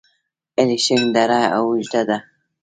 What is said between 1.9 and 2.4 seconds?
ده؟